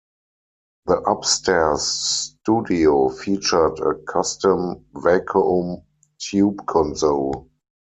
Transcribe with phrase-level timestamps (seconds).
[0.87, 5.83] The upstairs studio featured a custom vacuum
[6.17, 7.51] tube console.